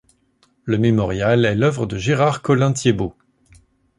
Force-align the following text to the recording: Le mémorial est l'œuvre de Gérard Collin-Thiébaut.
Le 0.63 0.79
mémorial 0.79 1.45
est 1.45 1.53
l'œuvre 1.53 1.85
de 1.85 1.99
Gérard 1.99 2.41
Collin-Thiébaut. 2.41 3.13